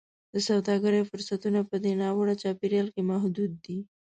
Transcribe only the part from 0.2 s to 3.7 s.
د سوداګرۍ فرصتونه په دې ناوړه چاپېریال کې محدود